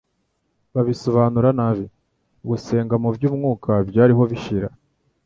[0.73, 1.85] babisobanura nabi.
[2.49, 4.69] Gusenga mu by'umwuka byariho bishira.